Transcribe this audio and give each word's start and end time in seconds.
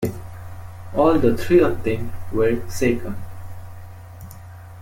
All 0.95 1.19
the 1.19 1.37
three 1.37 1.59
of 1.59 1.83
them 1.83 2.11
were 2.33 2.67
shaken. 2.71 3.17